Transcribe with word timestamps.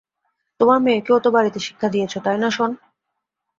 তোমার 0.59 0.79
মেয়েকেও 0.81 1.17
তো 1.19 1.29
বাড়িতে 1.35 1.59
শিক্ষা 1.59 1.87
দিয়েছো, 1.89 2.17
তাই 2.25 2.37
না, 2.37 2.49
শন? 2.49 2.71